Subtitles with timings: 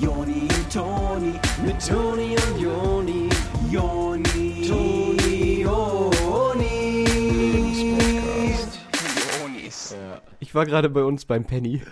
[0.00, 1.32] Joni und Toni,
[1.64, 3.28] mit Toni und Joni,
[3.70, 7.04] Joni, Toni, Joni.
[9.40, 9.96] Jonis.
[10.40, 11.82] Ich war gerade bei uns beim Penny.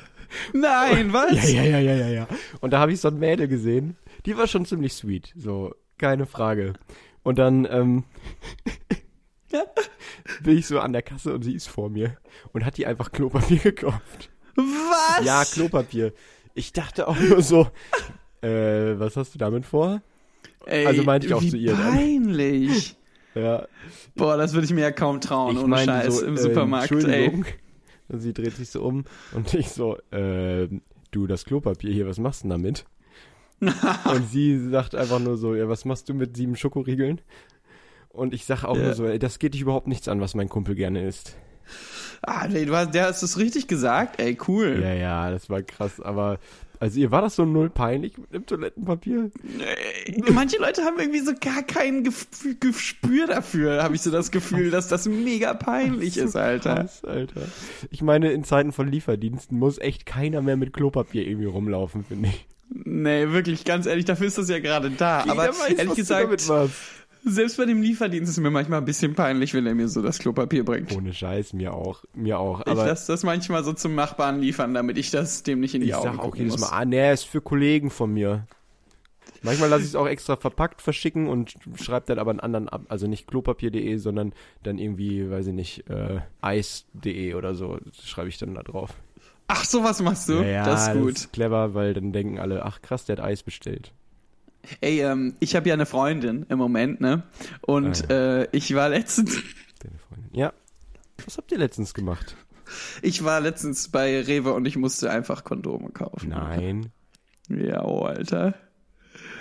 [0.52, 1.52] Nein, was?
[1.52, 2.28] Ja, ja, ja, ja, ja, ja.
[2.60, 3.96] Und da habe ich so ein Mädel gesehen.
[4.26, 5.32] Die war schon ziemlich sweet.
[5.36, 6.74] So, keine Frage.
[7.22, 8.04] Und dann, ähm,
[10.42, 12.16] bin ich so an der Kasse und sie ist vor mir.
[12.52, 14.30] Und hat die einfach Klopapier gekauft.
[14.56, 15.24] Was?
[15.24, 16.12] Ja, Klopapier.
[16.54, 17.68] Ich dachte auch nur so,
[18.42, 20.02] äh, was hast du damit vor?
[20.66, 21.92] Ey, also meinte ich auch zu ihr dann.
[21.94, 22.96] peinlich.
[23.34, 23.66] Ja,
[24.14, 26.92] Boah, das würde ich mir ja kaum trauen, ich ohne Scheiß, so, im äh, Supermarkt,
[26.92, 27.30] ey.
[28.08, 30.68] Und sie dreht sich so um und ich so, äh,
[31.12, 32.84] du, das Klopapier hier, was machst du denn damit?
[33.60, 37.20] und sie sagt einfach nur so, ja, was machst du mit sieben Schokoriegeln?
[38.10, 38.82] Und ich sag auch Ja.
[38.82, 41.36] nur so, ey, das geht dich überhaupt nichts an, was mein Kumpel gerne isst.
[42.22, 44.80] Ah, nee, du hast, der hast es richtig gesagt, ey, cool.
[44.82, 46.38] Ja, ja, das war krass, aber
[46.78, 49.30] also ihr war das so null peinlich mit dem Toilettenpapier?
[50.32, 54.70] Manche Leute haben irgendwie so gar kein Gef- Gespür dafür, habe ich so das Gefühl,
[54.70, 56.74] dass das mega peinlich ist, Alter.
[56.76, 57.42] Krass, Alter.
[57.90, 62.28] Ich meine, in Zeiten von Lieferdiensten muss echt keiner mehr mit Klopapier irgendwie rumlaufen, finde
[62.30, 62.46] ich.
[62.74, 65.20] Nee, wirklich, ganz ehrlich, dafür ist das ja gerade da.
[65.28, 66.50] Aber Jeder weiß, ehrlich gesagt.
[67.24, 70.02] Selbst bei dem Lieferdienst ist es mir manchmal ein bisschen peinlich, wenn er mir so
[70.02, 70.92] das Klopapier bringt.
[70.92, 72.60] Ohne Scheiß, mir auch, mir auch.
[72.66, 75.88] ich lasse das manchmal so zum Nachbarn liefern, damit ich das dem nicht in die
[75.88, 76.58] ich Augen sag auch jedes.
[76.58, 78.46] Mal, ah, nee, ist für Kollegen von mir.
[79.42, 82.82] Manchmal lasse ich es auch extra verpackt verschicken und schreibe dann aber einen anderen ab.
[82.88, 88.38] Also nicht klopapier.de, sondern dann irgendwie, weiß ich nicht, äh, eis.de oder so schreibe ich
[88.38, 88.94] dann da drauf.
[89.48, 90.34] Ach, sowas machst du?
[90.34, 91.14] Ja, ja, das ist gut.
[91.14, 93.92] Das ist clever, weil dann denken alle, ach krass, der hat Eis bestellt.
[94.80, 97.24] Ey, ähm, ich habe ja eine Freundin im Moment, ne?
[97.62, 99.34] Und Ah, äh, ich war letztens,
[99.80, 100.30] Deine Freundin.
[100.32, 100.52] Ja.
[101.24, 102.36] Was habt ihr letztens gemacht?
[103.02, 106.30] ich war letztens bei Rewe und ich musste einfach Kondome kaufen.
[106.30, 106.90] Nein.
[107.48, 108.54] Ja, oh, Alter.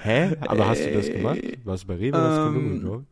[0.03, 0.35] Hä?
[0.41, 1.17] Aber hast du das Ey.
[1.17, 1.39] gemacht?
[1.63, 2.17] Warst du bei Rewe?
[2.17, 3.05] Ähm, Kondome gekauft?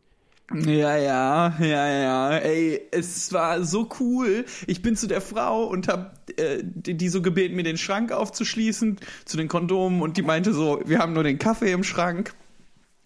[0.53, 2.37] Ja, ja, ja, ja.
[2.37, 4.45] Ey, es war so cool.
[4.67, 8.11] Ich bin zu der Frau und hab äh, die, die so gebeten, mir den Schrank
[8.11, 12.33] aufzuschließen zu den Kondomen und die meinte so, wir haben nur den Kaffee im Schrank.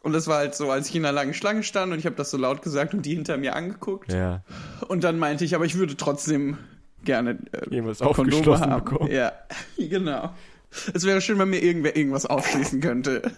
[0.02, 2.16] Und das war halt so, als ich in einer langen Schlange stand und ich habe
[2.16, 4.12] das so laut gesagt und die hinter mir angeguckt.
[4.12, 4.44] Ja.
[4.88, 6.58] Und dann meinte ich, aber ich würde trotzdem
[7.06, 8.84] gerne äh, Irgendwas Kondome aufgeschlossen haben.
[8.84, 9.12] bekommen.
[9.12, 9.32] Ja,
[9.78, 10.34] genau.
[10.94, 13.32] Es wäre schön, wenn mir irgendwer irgendwas aufschließen könnte.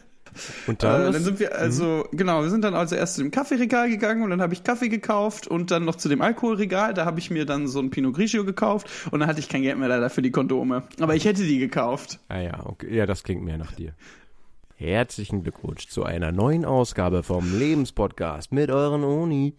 [0.67, 3.31] Und Dann, äh, dann sind wir also, genau, wir sind dann also erst zu dem
[3.31, 7.05] Kaffeeregal gegangen und dann habe ich Kaffee gekauft und dann noch zu dem Alkoholregal, da
[7.05, 9.77] habe ich mir dann so ein Pinot Grigio gekauft und dann hatte ich kein Geld
[9.77, 10.83] mehr leider für die Kondome.
[10.99, 12.19] Aber ich hätte die gekauft.
[12.29, 12.95] Ah ja, okay.
[12.95, 13.93] Ja, das klingt mehr nach dir.
[14.77, 19.53] Herzlichen Glückwunsch zu einer neuen Ausgabe vom Lebenspodcast mit euren Onis.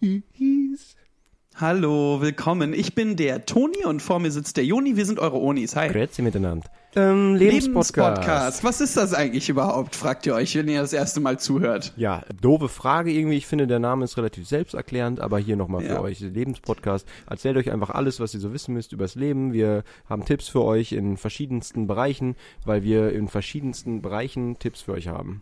[1.59, 2.71] Hallo, willkommen.
[2.71, 4.95] Ich bin der Toni und vor mir sitzt der Joni.
[4.95, 5.75] Wir sind eure Onis.
[5.75, 5.89] Hi.
[5.89, 6.69] Grüezi miteinander.
[6.95, 8.63] Ähm, Lebenspodcast.
[8.63, 11.93] Was ist das eigentlich überhaupt, fragt ihr euch, wenn ihr das erste Mal zuhört.
[11.97, 13.37] Ja, doofe Frage irgendwie.
[13.37, 16.01] Ich finde, der Name ist relativ selbsterklärend, aber hier nochmal für Ja.
[16.01, 17.07] euch Lebenspodcast.
[17.27, 19.51] Erzählt euch einfach alles, was ihr so wissen müsst übers Leben.
[19.51, 22.35] Wir haben Tipps für euch in verschiedensten Bereichen,
[22.65, 25.41] weil wir in verschiedensten Bereichen Tipps für euch haben.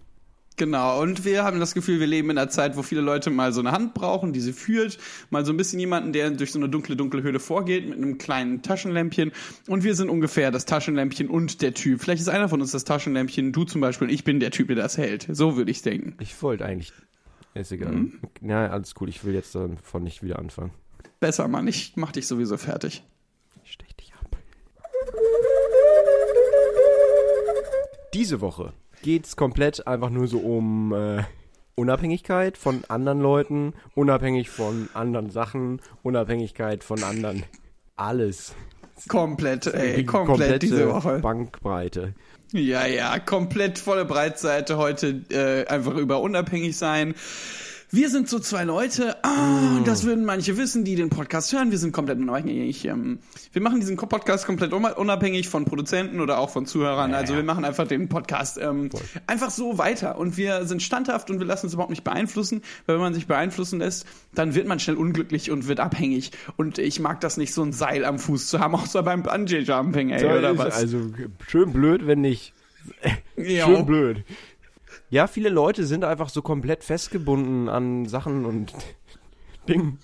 [0.57, 3.51] Genau, und wir haben das Gefühl, wir leben in einer Zeit, wo viele Leute mal
[3.51, 4.97] so eine Hand brauchen, die sie führt,
[5.29, 8.17] mal so ein bisschen jemanden, der durch so eine dunkle, dunkle Höhle vorgeht mit einem
[8.17, 9.33] kleinen Taschenlämpchen.
[9.67, 12.01] Und wir sind ungefähr das Taschenlämpchen und der Typ.
[12.01, 14.67] Vielleicht ist einer von uns das Taschenlämpchen, du zum Beispiel, und ich bin der Typ,
[14.67, 15.27] der das hält.
[15.29, 16.15] So würde ich denken.
[16.21, 16.93] Ich wollte eigentlich.
[17.53, 17.91] Ist egal.
[17.91, 18.19] Mhm.
[18.41, 19.09] Ja, alles cool.
[19.09, 20.71] Ich will jetzt davon nicht wieder anfangen.
[21.19, 23.03] Besser, Mann, ich mach dich sowieso fertig.
[23.63, 24.37] Ich stech dich ab.
[28.13, 28.73] Diese Woche
[29.05, 31.21] geht's komplett einfach nur so um äh,
[31.75, 37.43] Unabhängigkeit von anderen Leuten, unabhängig von anderen Sachen, Unabhängigkeit von anderen.
[37.95, 38.55] Alles.
[39.07, 41.19] Komplett, ey, Die komplett komplette diese Woche.
[41.19, 42.15] Bankbreite.
[42.51, 47.13] Ja, ja, komplett volle Breitseite heute äh, einfach über unabhängig sein.
[47.95, 51.71] Wir sind so zwei Leute, ah, das würden manche wissen, die den Podcast hören.
[51.71, 52.83] Wir sind komplett unabhängig.
[52.83, 53.19] Ähm,
[53.53, 57.11] wir machen diesen Podcast komplett un- unabhängig von Produzenten oder auch von Zuhörern.
[57.11, 57.39] Ja, also ja.
[57.39, 58.89] wir machen einfach den Podcast ähm,
[59.27, 60.17] einfach so weiter.
[60.17, 62.63] Und wir sind standhaft und wir lassen uns überhaupt nicht beeinflussen.
[62.85, 66.31] Weil wenn man sich beeinflussen lässt, dann wird man schnell unglücklich und wird abhängig.
[66.57, 70.09] Und ich mag das nicht, so ein Seil am Fuß zu haben, außer beim Bungee-Jumping,
[70.09, 70.75] ey, oder ist was?
[70.75, 71.13] Also
[71.47, 72.51] schön blöd, wenn nicht.
[73.37, 74.23] Schön blöd.
[75.15, 78.73] Ja, viele Leute sind einfach so komplett festgebunden an Sachen und
[79.69, 79.97] Dingen.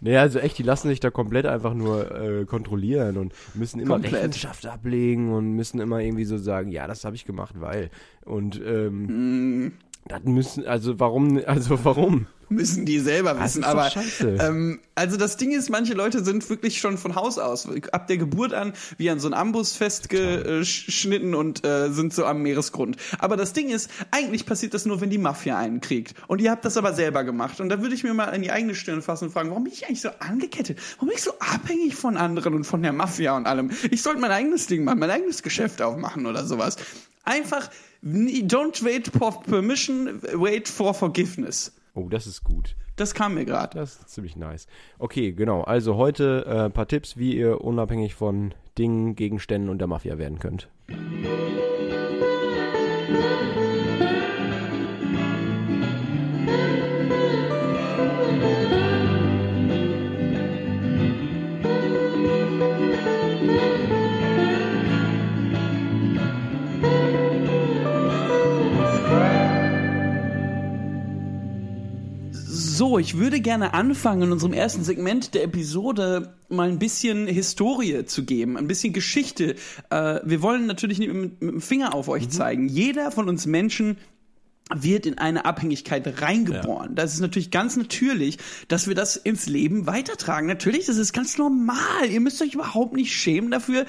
[0.00, 3.94] Naja, also echt, die lassen sich da komplett einfach nur äh, kontrollieren und müssen immer
[3.94, 4.14] Komplett.
[4.14, 7.90] Rechenschaft ablegen und müssen immer irgendwie so sagen, ja, das habe ich gemacht, weil.
[8.24, 9.74] Und ähm,
[10.08, 12.26] Das müssen, also warum, also warum?
[12.48, 13.62] müssen die selber wissen.
[13.62, 13.90] ist doch Aber
[14.40, 18.16] ähm, also das Ding ist, manche Leute sind wirklich schon von Haus aus ab der
[18.16, 22.96] Geburt an wie an so einen Ambus festgeschnitten und äh, sind so am Meeresgrund.
[23.18, 26.14] Aber das Ding ist, eigentlich passiert das nur, wenn die Mafia einen kriegt.
[26.28, 27.60] Und ihr habt das aber selber gemacht.
[27.60, 29.72] Und da würde ich mir mal in die eigene Stirn fassen und fragen, warum bin
[29.72, 30.78] ich eigentlich so angekettet?
[30.96, 33.70] Warum bin ich so abhängig von anderen und von der Mafia und allem?
[33.90, 36.76] Ich sollte mein eigenes Ding machen, mein eigenes Geschäft aufmachen oder sowas.
[37.26, 37.70] Einfach,
[38.02, 41.76] don't wait for permission, wait for forgiveness.
[41.94, 42.76] Oh, das ist gut.
[42.94, 43.78] Das kam mir gerade.
[43.78, 44.68] Das ist ziemlich nice.
[45.00, 45.62] Okay, genau.
[45.62, 50.18] Also heute äh, ein paar Tipps, wie ihr unabhängig von Dingen, Gegenständen und der Mafia
[50.18, 50.68] werden könnt.
[72.98, 78.24] Ich würde gerne anfangen, in unserem ersten Segment der Episode mal ein bisschen Historie zu
[78.24, 79.56] geben, ein bisschen Geschichte.
[79.90, 82.68] Äh, wir wollen natürlich nicht mit, mit dem Finger auf euch zeigen.
[82.68, 83.98] Jeder von uns Menschen
[84.74, 86.94] wird in eine Abhängigkeit reingeboren.
[86.94, 88.38] Das ist natürlich ganz natürlich,
[88.68, 90.46] dass wir das ins Leben weitertragen.
[90.46, 92.10] Natürlich, das ist ganz normal.
[92.10, 93.86] Ihr müsst euch überhaupt nicht schämen dafür.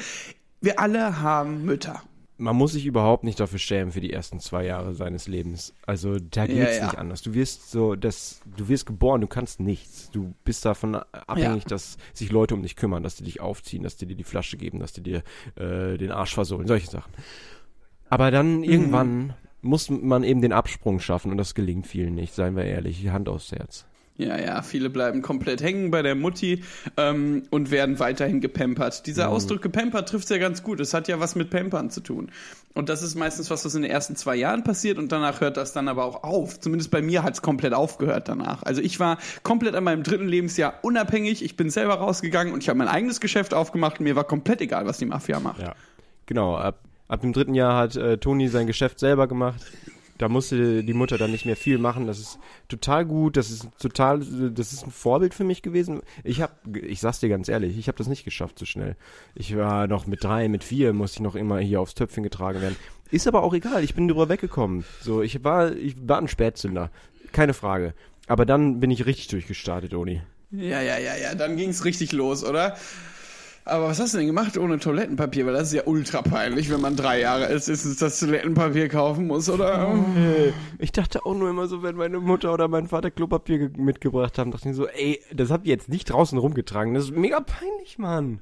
[0.62, 2.04] Wir alle haben Mütter.
[2.39, 5.73] Man muss sich überhaupt nicht dafür schämen für die ersten zwei Jahre seines Lebens.
[5.87, 6.85] Also da geht's ja.
[6.85, 7.23] nicht anders.
[7.23, 10.11] Du wirst so, das, du wirst geboren, du kannst nichts.
[10.11, 11.69] Du bist davon abhängig, Ja.
[11.69, 14.57] dass sich Leute um dich kümmern, dass die dich aufziehen, dass die dir die Flasche
[14.57, 15.23] geben, dass die dir
[15.55, 17.11] äh, den Arsch versohlen, solche Sachen.
[18.07, 22.55] Aber dann irgendwann muss man eben den Absprung schaffen und das gelingt vielen nicht, seien
[22.55, 23.86] wir ehrlich, Hand aufs Herz.
[24.17, 26.63] Ja, ja, viele bleiben komplett hängen bei der Mutti
[26.97, 29.05] ähm, und werden weiterhin gepampert.
[29.05, 30.79] Dieser Ausdruck gepampert trifft ja ganz gut.
[30.79, 32.31] Es hat ja was mit Pampern zu tun.
[32.73, 35.57] Und das ist meistens was, was in den ersten zwei Jahren passiert und danach hört
[35.57, 36.59] das dann aber auch auf.
[36.59, 38.63] Zumindest bei mir hat es komplett aufgehört danach.
[38.63, 41.43] Also ich war komplett an meinem dritten Lebensjahr unabhängig.
[41.43, 44.61] Ich bin selber rausgegangen und ich habe mein eigenes Geschäft aufgemacht und mir war komplett
[44.61, 45.61] egal, was die Mafia macht.
[45.61, 45.75] Ja.
[46.25, 49.61] Genau, ab, ab dem dritten Jahr hat äh, Toni sein Geschäft selber gemacht.
[50.17, 52.07] Da musste die Mutter dann nicht mehr viel machen.
[52.07, 53.37] Das ist total gut.
[53.37, 56.01] Das ist total, das ist ein Vorbild für mich gewesen.
[56.23, 58.95] Ich hab, ich sag's dir ganz ehrlich, ich habe das nicht geschafft so schnell.
[59.35, 62.61] Ich war noch mit drei, mit vier, musste ich noch immer hier aufs Töpfchen getragen
[62.61, 62.75] werden.
[63.11, 63.83] Ist aber auch egal.
[63.83, 64.83] Ich bin drüber weggekommen.
[65.01, 66.91] So, ich war, ich war ein Spätzünder,
[67.31, 67.93] keine Frage.
[68.27, 70.21] Aber dann bin ich richtig durchgestartet, Oni.
[70.51, 72.77] Ja, ja, ja, ja, dann ging's richtig los, oder?
[73.67, 75.45] Aber was hast du denn gemacht ohne Toilettenpapier?
[75.45, 78.87] Weil das ist ja ultra peinlich, wenn man drei Jahre alt ist, und das Toilettenpapier
[78.89, 79.93] kaufen muss, oder?
[80.79, 84.37] Ich dachte auch nur immer so, wenn meine Mutter oder mein Vater Klopapier ge- mitgebracht
[84.37, 86.93] haben, dachte ich so, ey, das habt ihr jetzt nicht draußen rumgetragen.
[86.93, 88.39] Das ist mega peinlich, Mann.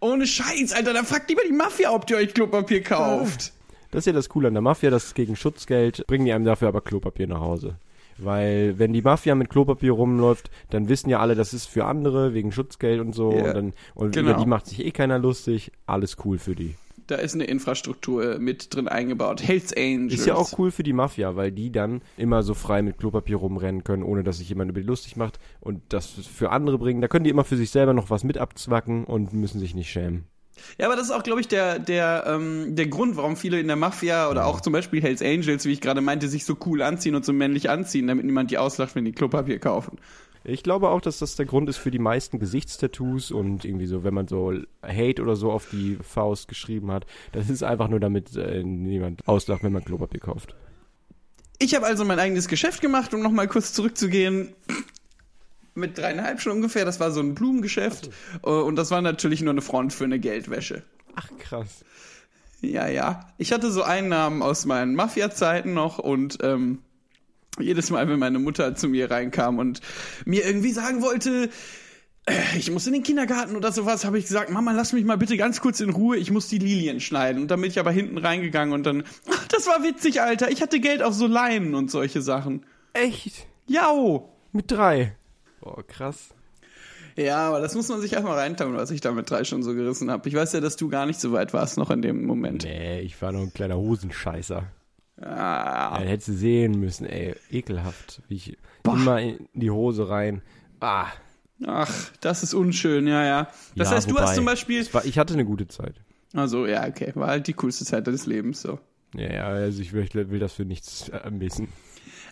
[0.00, 3.52] Ohne Scheiß, Alter, da fuckt lieber die Mafia, ob ihr euch Klopapier kauft.
[3.90, 6.44] Das ist ja das Coole an der Mafia, das ist gegen Schutzgeld, bringen die einem
[6.44, 7.76] dafür aber Klopapier nach Hause.
[8.18, 12.34] Weil wenn die Mafia mit Klopapier rumläuft, dann wissen ja alle, das ist für andere,
[12.34, 13.32] wegen Schutzgeld und so.
[13.32, 14.30] Ja, und dann, und genau.
[14.30, 15.72] über die macht sich eh keiner lustig.
[15.86, 16.74] Alles cool für die.
[17.06, 19.42] Da ist eine Infrastruktur mit drin eingebaut.
[19.42, 20.14] Hells Angels.
[20.14, 23.36] Ist ja auch cool für die Mafia, weil die dann immer so frei mit Klopapier
[23.36, 27.00] rumrennen können, ohne dass sich jemand über die lustig macht und das für andere bringen.
[27.00, 29.90] Da können die immer für sich selber noch was mit abzwacken und müssen sich nicht
[29.90, 30.26] schämen.
[30.78, 33.66] Ja, aber das ist auch, glaube ich, der, der, ähm, der Grund, warum viele in
[33.66, 36.82] der Mafia oder auch zum Beispiel Hells Angels, wie ich gerade meinte, sich so cool
[36.82, 39.98] anziehen und so männlich anziehen, damit niemand die auslacht, wenn die Klopapier kaufen.
[40.44, 44.02] Ich glaube auch, dass das der Grund ist für die meisten Gesichtstattoos und irgendwie so,
[44.02, 44.52] wenn man so
[44.82, 47.06] Hate oder so auf die Faust geschrieben hat.
[47.30, 50.54] Das ist einfach nur, damit äh, niemand auslacht, wenn man Klopapier kauft.
[51.58, 54.52] Ich habe also mein eigenes Geschäft gemacht, um nochmal kurz zurückzugehen.
[55.74, 56.84] Mit dreieinhalb schon ungefähr.
[56.84, 58.10] Das war so ein Blumengeschäft.
[58.44, 60.82] Äh, Und das war natürlich nur eine Front für eine Geldwäsche.
[61.14, 61.84] Ach krass.
[62.60, 63.28] Ja, ja.
[63.38, 66.78] Ich hatte so Einnahmen aus meinen Mafia-Zeiten noch und ähm,
[67.58, 69.80] jedes Mal, wenn meine Mutter zu mir reinkam und
[70.24, 71.50] mir irgendwie sagen wollte,
[72.26, 75.18] äh, ich muss in den Kindergarten oder sowas, habe ich gesagt, Mama, lass mich mal
[75.18, 77.42] bitte ganz kurz in Ruhe, ich muss die Lilien schneiden.
[77.42, 80.62] Und dann bin ich aber hinten reingegangen und dann, ach, das war witzig, Alter, ich
[80.62, 82.64] hatte Geld auf so Leinen und solche Sachen.
[82.92, 83.46] Echt?
[83.66, 84.28] Jau!
[84.52, 85.16] Mit drei.
[85.62, 86.30] Boah, krass.
[87.16, 89.74] Ja, aber das muss man sich erstmal reintauen, was ich da mit drei schon so
[89.74, 90.28] gerissen habe.
[90.28, 92.64] Ich weiß ja, dass du gar nicht so weit warst noch in dem Moment.
[92.64, 94.64] Nee, ich war noch ein kleiner Hosenscheißer.
[95.20, 97.36] Ah, Ja, hättest du sehen müssen, ey.
[97.50, 98.22] Ekelhaft.
[98.28, 100.42] Wie ich immer in die Hose rein.
[100.80, 101.06] Ah.
[101.66, 103.48] ach, das ist unschön, ja, ja.
[103.76, 104.84] Das Ja, heißt, du wobei, hast zum Beispiel.
[104.92, 105.94] War, ich hatte eine gute Zeit.
[106.34, 108.80] Also, ja, okay, war halt die coolste Zeit deines Lebens so.
[109.14, 111.68] Ja, ja, also ich will, will das für nichts äh, missen.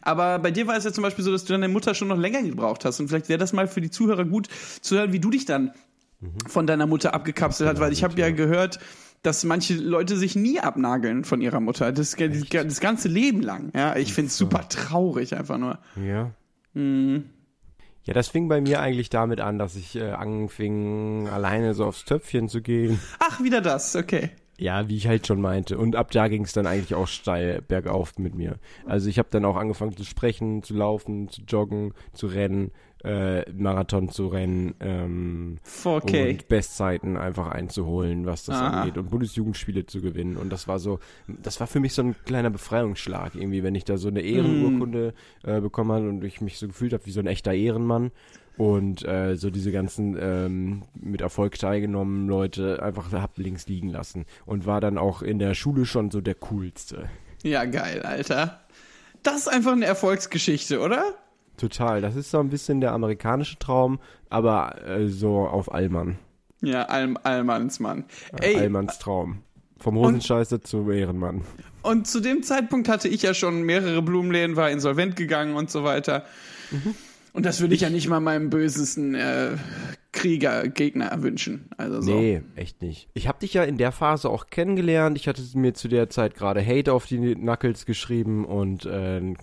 [0.03, 2.19] Aber bei dir war es ja zum Beispiel so, dass du deine Mutter schon noch
[2.19, 3.01] länger gebraucht hast.
[3.01, 4.49] Und vielleicht wäre das mal für die Zuhörer gut
[4.81, 5.73] zu hören, wie du dich dann
[6.47, 7.81] von deiner Mutter abgekapselt hast.
[7.81, 8.79] Weil ich habe ja gehört,
[9.23, 11.93] dass manche Leute sich nie abnageln von ihrer Mutter.
[11.93, 13.71] Das, das, das ganze Leben lang.
[13.75, 15.79] Ja, ich finde es super traurig einfach nur.
[15.97, 16.31] Ja.
[16.75, 17.25] Mhm.
[18.05, 22.07] Ja, das fing bei mir eigentlich damit an, dass ich äh, anfing, alleine so aufs
[22.07, 22.99] Töpfchen zu gehen.
[23.19, 24.31] Ach, wieder das, okay.
[24.61, 25.79] Ja, wie ich halt schon meinte.
[25.79, 28.59] Und ab da ging es dann eigentlich auch steil bergauf mit mir.
[28.85, 32.71] Also ich habe dann auch angefangen zu sprechen, zu laufen, zu joggen, zu rennen,
[33.05, 36.31] äh, Marathon zu rennen ähm, 4K.
[36.31, 38.81] und Bestzeiten einfach einzuholen, was das Ah.
[38.83, 40.37] angeht und Bundesjugendspiele zu gewinnen.
[40.37, 43.85] Und das war so, das war für mich so ein kleiner Befreiungsschlag irgendwie, wenn ich
[43.85, 45.15] da so eine Ehrenurkunde
[45.45, 48.11] äh, bekommen habe und ich mich so gefühlt habe wie so ein echter Ehrenmann.
[48.57, 54.27] Und äh, so diese ganzen ähm, mit Erfolg teilgenommen Leute einfach hab links liegen lassen.
[54.45, 57.09] Und war dann auch in der Schule schon so der coolste.
[57.43, 58.61] Ja, geil, Alter.
[59.23, 61.15] Das ist einfach eine Erfolgsgeschichte, oder?
[61.61, 62.01] Total.
[62.01, 64.01] Das ist so ein bisschen der amerikanische Traum,
[64.31, 66.19] aber äh, so auf Allmann.
[66.63, 68.05] Ja, All Allmannsmann.
[68.41, 68.55] Ey.
[68.55, 69.43] Ey, Allmanns Traum.
[69.79, 71.43] Vom Hosenscheißer zu Ehrenmann.
[71.83, 75.85] und zu dem Zeitpunkt hatte ich ja schon mehrere Blumenläden, war insolvent gegangen und so
[75.85, 76.25] weiter.
[77.33, 79.57] Und das würde ich, ja nicht mal meinem bösesten äh,
[80.13, 81.71] Krieger, Gegner wünschen.
[81.79, 82.15] Also so.
[82.15, 83.09] Nee, echt nicht.
[83.15, 85.17] Ich habe dich ja in der Phase auch kennengelernt.
[85.17, 89.35] Ich hatte mir zu der Zeit gerade Hate auf die Knuckles geschrieben und äh,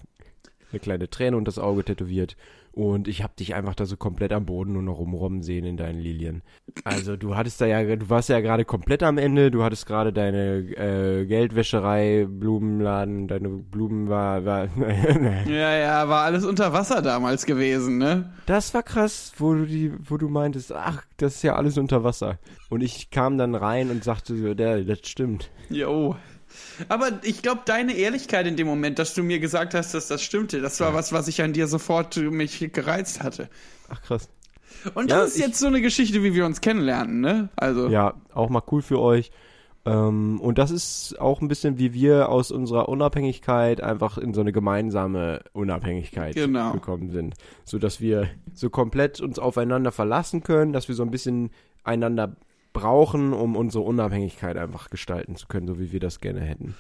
[0.72, 2.36] eine kleine Träne und das Auge tätowiert.
[2.78, 5.78] Und ich habe dich einfach da so komplett am Boden nur noch rumrommen sehen in
[5.78, 6.44] deinen Lilien.
[6.84, 9.50] Also du hattest da ja, du warst ja gerade komplett am Ende.
[9.50, 14.68] Du hattest gerade deine äh, Geldwäscherei, Blumenladen, deine Blumen war, war
[15.48, 18.32] Ja, ja, war alles unter Wasser damals gewesen, ne?
[18.46, 22.04] Das war krass, wo du die, wo du meintest, ach, das ist ja alles unter
[22.04, 22.38] Wasser.
[22.70, 25.50] Und ich kam dann rein und sagte so, der, das stimmt.
[25.70, 26.16] Jo.
[26.90, 30.22] Aber ich glaube, deine Ehrlichkeit in dem Moment, dass du mir gesagt hast, dass das
[30.22, 33.50] stimmte, das war was, was ich an dir sofort mich gereizt hatte.
[33.90, 34.30] Ach krass.
[34.94, 37.50] Und Ja, das ist ich- jetzt so eine Geschichte, wie wir uns kennenlernen, ne?
[37.56, 37.88] Also.
[37.90, 39.32] Ja, auch mal cool für euch.
[39.86, 44.42] Ähm, und das ist auch ein bisschen, wie wir aus unserer Unabhängigkeit einfach in so
[44.42, 46.74] eine gemeinsame Unabhängigkeit Genau.
[46.74, 47.36] gekommen sind.
[47.64, 51.52] So dass wir so komplett uns aufeinander verlassen können, dass wir so ein bisschen
[51.86, 52.36] einander
[52.78, 56.76] brauchen, um unsere Unabhängigkeit einfach gestalten zu können, so wie wir das gerne hätten.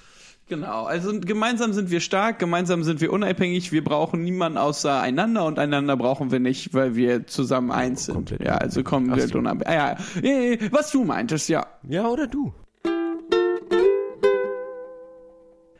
[0.48, 5.46] Genau, also gemeinsam sind wir stark, gemeinsam sind wir unabhängig, wir brauchen niemanden außer einander
[5.46, 8.16] und einander brauchen wir nicht, weil wir zusammen eins sind.
[8.16, 9.40] Komplett ja, also kommen wir so.
[9.40, 9.68] unabhängig.
[9.68, 11.66] Ah, ja, äh, was du meintest, ja.
[11.90, 12.54] Ja, oder du?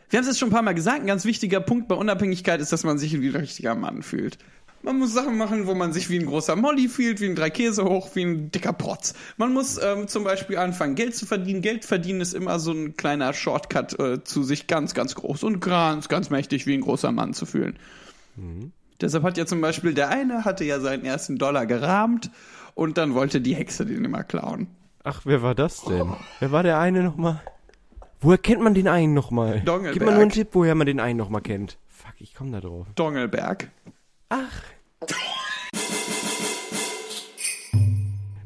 [0.10, 2.60] Wir haben es jetzt schon ein paar Mal gesagt, ein ganz wichtiger Punkt bei Unabhängigkeit
[2.60, 4.38] ist, dass man sich wie ein richtiger Mann fühlt.
[4.84, 7.50] Man muss Sachen machen, wo man sich wie ein großer Molly fühlt, wie ein drei
[7.50, 9.14] Käse hoch, wie ein dicker Protz.
[9.38, 11.62] Man muss ähm, zum Beispiel anfangen, Geld zu verdienen.
[11.62, 15.60] Geld verdienen ist immer so ein kleiner Shortcut äh, zu sich ganz, ganz groß und
[15.60, 17.78] ganz, ganz mächtig wie ein großer Mann zu fühlen.
[19.02, 22.30] Deshalb hat ja zum Beispiel der eine hatte ja seinen ersten Dollar gerahmt
[22.76, 24.68] und dann wollte die Hexe den immer klauen.
[25.04, 26.14] Ach, wer war das denn?
[26.40, 27.42] Wer war der eine nochmal?
[28.20, 29.62] Woher kennt man den einen nochmal?
[29.62, 29.94] Dongelberg.
[29.94, 31.78] Gib mal nur einen Tipp, woher man den einen nochmal kennt.
[31.88, 32.88] Fuck, ich komm da drauf.
[32.96, 33.70] Dongelberg.
[34.30, 34.64] Ach.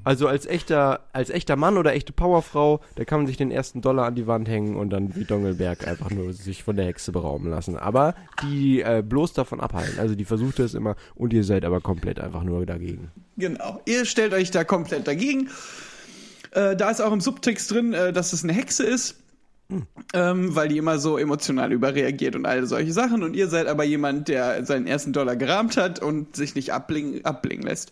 [0.03, 3.81] Also als echter, als echter Mann oder echte Powerfrau, da kann man sich den ersten
[3.81, 7.11] Dollar an die Wand hängen und dann wie Dongelberg einfach nur sich von der Hexe
[7.11, 7.77] berauben lassen.
[7.77, 9.99] Aber die äh, bloß davon abhalten.
[9.99, 13.11] Also die versucht es immer und ihr seid aber komplett einfach nur dagegen.
[13.37, 13.79] Genau.
[13.85, 15.49] Ihr stellt euch da komplett dagegen.
[16.51, 19.17] Äh, da ist auch im Subtext drin, äh, dass es eine Hexe ist.
[20.13, 23.23] Ähm, weil die immer so emotional überreagiert und all solche Sachen.
[23.23, 27.23] Und ihr seid aber jemand, der seinen ersten Dollar gerahmt hat und sich nicht abblingen,
[27.25, 27.91] abblingen lässt.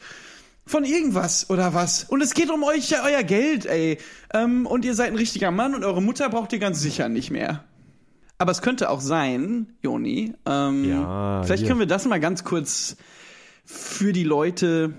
[0.66, 2.04] Von irgendwas oder was.
[2.04, 3.98] Und es geht um euch, ja, euer Geld, ey.
[4.34, 7.32] Ähm, und ihr seid ein richtiger Mann und eure Mutter braucht ihr ganz sicher nicht
[7.32, 7.64] mehr.
[8.38, 11.68] Aber es könnte auch sein, Joni, ähm, Ja, vielleicht hier.
[11.70, 12.98] können wir das mal ganz kurz
[13.66, 14.94] für die Leute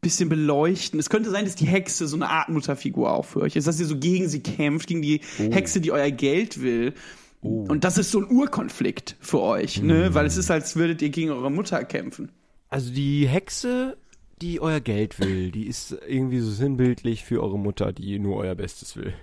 [0.00, 0.98] bisschen beleuchten.
[0.98, 3.80] Es könnte sein, dass die Hexe so eine Art Mutterfigur auch für euch ist, dass
[3.80, 6.94] ihr so gegen sie kämpft, gegen die Hexe, die euer Geld will.
[7.42, 10.12] Und das ist so ein Urkonflikt für euch, ne?
[10.14, 12.30] Weil es ist, als würdet ihr gegen eure Mutter kämpfen.
[12.68, 13.96] Also die Hexe,
[14.42, 18.54] die euer Geld will, die ist irgendwie so sinnbildlich für eure Mutter, die nur euer
[18.54, 19.14] Bestes will.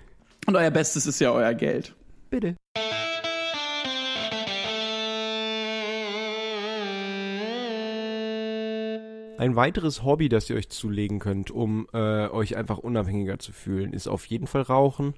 [0.46, 1.94] Und euer Bestes ist ja euer Geld.
[2.30, 2.56] Bitte.
[9.38, 13.92] Ein weiteres Hobby, das ihr euch zulegen könnt, um äh, euch einfach unabhängiger zu fühlen,
[13.92, 15.14] ist auf jeden Fall Rauchen.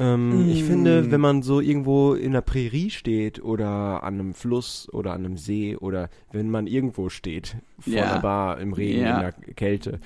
[0.00, 4.88] Ähm, Ich finde, wenn man so irgendwo in der Prärie steht oder an einem Fluss
[4.92, 8.10] oder an einem See oder wenn man irgendwo steht, vor Ja.
[8.12, 9.14] einer Bar, im Regen, Ja.
[9.16, 9.98] in der Kälte,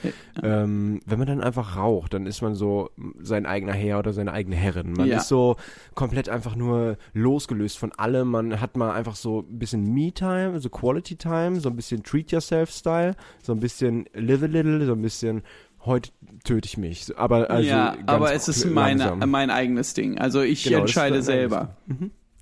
[0.42, 4.32] ähm, wenn man dann einfach raucht, dann ist man so sein eigener Herr oder seine
[4.32, 4.92] eigene Herrin.
[4.92, 5.56] Man ist so
[5.94, 8.28] komplett einfach nur losgelöst von allem.
[8.30, 13.52] Man hat mal einfach so ein bisschen Me-Time, so Quality-Time, so ein bisschen Treat-Yourself-Style, so
[13.52, 15.42] ein bisschen Live a Little, so ein bisschen
[15.84, 16.10] heute
[16.44, 17.16] töte ich mich.
[17.16, 20.18] Aber also ja, aber es ist meine, mein eigenes Ding.
[20.18, 21.76] Also ich Genau, entscheide selber.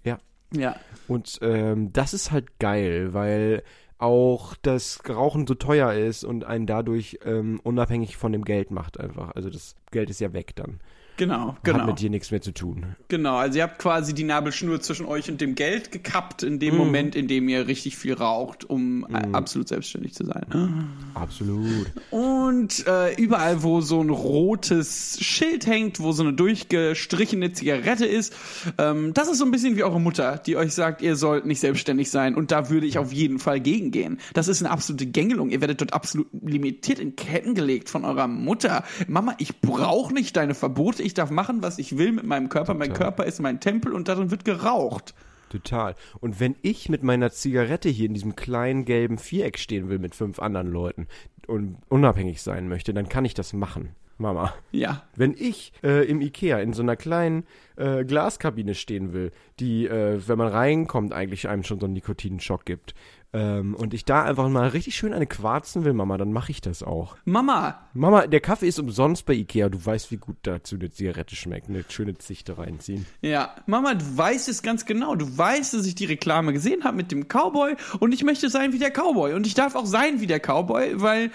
[0.04, 0.18] Ja.
[0.54, 0.76] Ja.
[1.08, 3.62] Und ähm, das ist halt geil, weil
[3.99, 8.99] auch das Rauchen so teuer ist und einen dadurch ähm, unabhängig von dem Geld macht
[8.99, 9.30] einfach.
[9.37, 10.80] Also das Geld ist ja weg dann.
[11.16, 11.87] Genau, Hat genau.
[11.87, 12.97] mit dir nichts mehr zu tun.
[13.09, 16.76] Genau, also ihr habt quasi die Nabelschnur zwischen euch und dem Geld gekappt in dem
[16.76, 20.90] Moment, in dem ihr richtig viel raucht, um äh, absolut selbstständig zu sein.
[21.14, 21.92] Absolut.
[22.11, 28.35] Und äh, überall, wo so ein rotes Schild hängt, wo so eine durchgestrichene Zigarette ist,
[28.78, 31.61] ähm, das ist so ein bisschen wie eure Mutter, die euch sagt, ihr sollt nicht
[31.61, 32.35] selbstständig sein.
[32.35, 34.19] Und da würde ich auf jeden Fall gegengehen.
[34.35, 35.50] Das ist eine absolute Gängelung.
[35.50, 38.85] Ihr werdet dort absolut limitiert in Ketten gelegt von eurer Mutter.
[39.07, 41.01] Mama, ich brauche nicht deine Verbote.
[41.02, 42.75] Ich darf machen, was ich will mit meinem Körper.
[42.75, 43.06] Mein Total.
[43.06, 45.14] Körper ist mein Tempel und darin wird geraucht.
[45.50, 45.94] Total.
[46.21, 50.14] Und wenn ich mit meiner Zigarette hier in diesem kleinen gelben Viereck stehen will mit
[50.14, 51.09] fünf anderen Leuten
[51.47, 53.90] und unabhängig sein möchte, dann kann ich das machen.
[54.18, 54.54] Mama.
[54.71, 55.02] Ja.
[55.14, 57.44] Wenn ich äh, im Ikea in so einer kleinen
[57.76, 62.64] äh, Glaskabine stehen will, die, äh, wenn man reinkommt, eigentlich einem schon so einen Nikotinschock
[62.64, 62.95] gibt,
[63.35, 66.61] ähm, und ich da einfach mal richtig schön eine quarzen will, Mama, dann mache ich
[66.61, 67.17] das auch.
[67.25, 69.71] Mama, Mama, der Kaffee ist umsonst bei Ikea.
[69.71, 71.71] Du weißt, wie gut dazu eine Zigarette schmeckt.
[71.71, 73.07] Eine schöne Zichte reinziehen.
[73.23, 75.14] Ja, Mama, du weißt es ganz genau.
[75.14, 78.75] Du weißt, dass ich die Reklame gesehen habe mit dem Cowboy und ich möchte sein
[78.75, 81.31] wie der Cowboy und ich darf auch sein wie der Cowboy, weil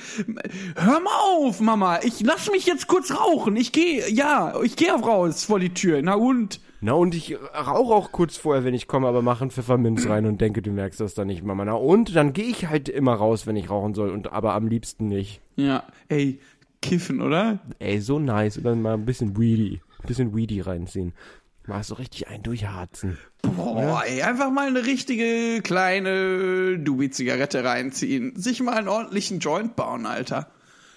[0.75, 3.56] hör mal auf, Mama, ich lass mich jetzt kurz rauchen.
[3.56, 6.00] Ich gehe, ja, ich gehe auch raus vor die Tür.
[6.03, 9.51] Na und Na, und ich rauche auch kurz vorher, wenn ich komme, aber mache einen
[9.51, 11.65] Pfefferminz rein und denke, du merkst das dann nicht, Mama.
[11.65, 14.67] Na, und dann gehe ich halt immer raus, wenn ich rauchen soll, und aber am
[14.67, 15.41] liebsten nicht.
[15.55, 16.39] ja, ey,
[16.81, 17.60] kiffen, oder?
[17.79, 18.57] Ey, so nice.
[18.57, 19.81] Und dann mal ein bisschen Weedy.
[20.01, 21.13] Ein bisschen Weedy reinziehen.
[21.65, 23.17] Mal so richtig ein durchharzen.
[23.41, 28.36] Boah, ey, einfach mal eine richtige kleine Dubi-Zigarette reinziehen.
[28.39, 30.48] Sich mal einen ordentlichen Joint bauen, Alter.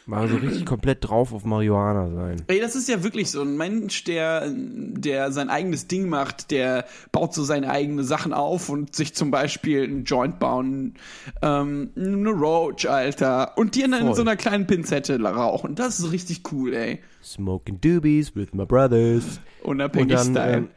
[0.06, 2.42] Mal so richtig komplett drauf auf Marihuana sein.
[2.48, 6.86] Ey, das ist ja wirklich so ein Mensch, der, der sein eigenes Ding macht, der
[7.12, 10.94] baut so seine eigenen Sachen auf und sich zum Beispiel einen Joint bauen,
[11.42, 15.74] ähm, eine Roach, Alter, und die in, in so einer kleinen Pinzette rauchen.
[15.74, 17.00] Das ist richtig cool, ey.
[17.22, 19.40] Smoking Doobies with my brothers.
[19.62, 20.56] Unabhängig Style.
[20.56, 20.68] ähm,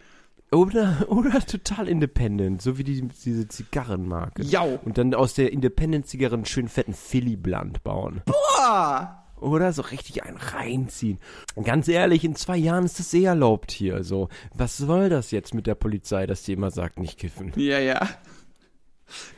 [0.54, 4.44] oder, oder total independent, so wie die, diese Zigarrenmarke.
[4.44, 4.80] Jau.
[4.84, 8.22] Und dann aus der Independent-Zigarre einen schönen fetten Philly Blunt bauen.
[8.26, 9.20] Boah!
[9.40, 11.20] Oder so richtig einen reinziehen.
[11.62, 14.04] Ganz ehrlich, in zwei Jahren ist das eh erlaubt hier.
[14.04, 17.52] So, was soll das jetzt mit der Polizei, dass die immer sagt, nicht kiffen?
[17.58, 18.08] Ja, ja.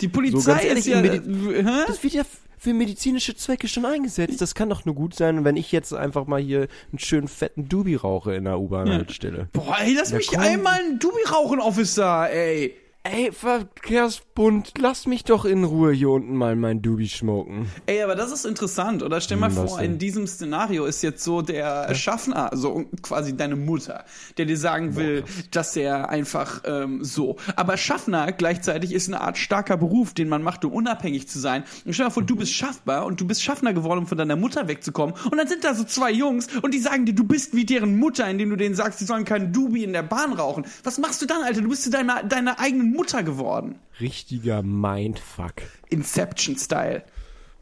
[0.02, 1.02] Die So, Polizei ganz ehrlich, ist ja.
[1.02, 1.84] Hä?
[1.88, 2.24] Das wird ja
[2.66, 4.42] für medizinische Zwecke schon eingesetzt.
[4.42, 7.70] Das kann doch nur gut sein, wenn ich jetzt einfach mal hier einen schönen fetten
[7.70, 9.50] Dubi rauche in der U-Bahn-Haltestelle.
[9.54, 10.40] Boah, ey, lass Ja, mich komm.
[10.40, 12.76] einmal einen Dubi rauchen, Officer, ey.
[13.08, 17.70] Ey, Verkehrsbund, lass mich doch in Ruhe hier unten mal mein Dubi schmoken.
[17.86, 19.22] Ey, aber das ist interessant, oder?
[19.22, 23.58] Stell mal Hm, vor, in diesem Szenario ist jetzt so der Schaffner, so quasi deine
[23.58, 24.06] Mutter,
[24.40, 27.36] der dir sagen will, dass er einfach ähm, so.
[27.56, 31.64] Aber Schaffner gleichzeitig ist eine Art starker Beruf, den man macht, um unabhängig zu sein.
[31.86, 34.36] Und stell mal vor, du bist schaffbar und du bist Schaffner geworden, um von deiner
[34.36, 35.14] Mutter wegzukommen.
[35.30, 38.00] Und dann sind da so zwei Jungs und die sagen dir, du bist wie deren
[38.00, 40.66] Mutter, indem du denen sagst, sie sollen keinen Dubi in der Bahn rauchen.
[40.84, 41.62] Was machst du dann, Alter?
[41.62, 43.80] Du bist zu deiner, deiner eigenen Mutter geworden.
[44.00, 45.54] Richtiger Mindfuck.
[45.90, 47.04] Inception-Style.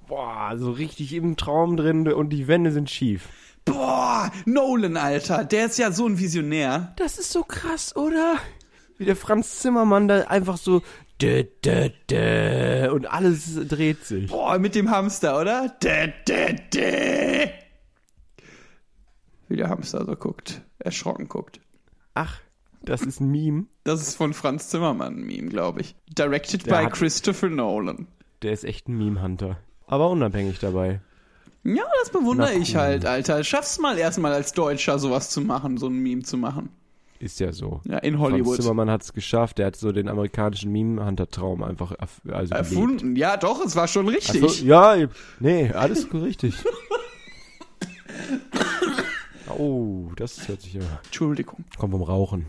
[0.07, 3.29] Boah, so richtig im Traum drin und die Wände sind schief.
[3.65, 6.93] Boah, Nolan, Alter, der ist ja so ein Visionär.
[6.97, 8.37] Das ist so krass, oder?
[8.97, 10.81] Wie der Franz Zimmermann da einfach so
[11.21, 14.29] dä, dä, dä, und alles dreht sich.
[14.29, 15.69] Boah, mit dem Hamster, oder?
[15.81, 17.49] Dä, dä, dä.
[19.47, 21.61] Wie der Hamster so guckt, erschrocken guckt.
[22.13, 22.39] Ach,
[22.83, 23.65] das ist ein Meme.
[23.83, 25.95] Das ist von Franz Zimmermann ein Meme, glaube ich.
[26.09, 28.07] Directed Der by hat- Christopher Nolan.
[28.41, 29.57] Der ist echt ein Meme-Hunter.
[29.87, 31.01] Aber unabhängig dabei.
[31.63, 33.43] Ja, das bewundere ich halt, Alter.
[33.43, 36.69] Schaff's mal erstmal als Deutscher sowas zu machen, so ein Meme zu machen.
[37.19, 37.79] Ist ja so.
[37.85, 38.57] Ja, in Franz Hollywood.
[38.57, 39.57] Zimmermann hat es geschafft.
[39.59, 42.53] Der hat so den amerikanischen Meme-Hunter-Traum einfach erf also gelebt.
[42.73, 43.15] Erfunden.
[43.15, 44.41] Ja, doch, es war schon richtig.
[44.41, 45.07] so, ja,
[45.39, 46.53] nee, alles richtig.
[49.57, 50.81] oh, das hört sich ja.
[51.05, 51.63] Entschuldigung.
[51.77, 52.45] Komm vom Rauchen.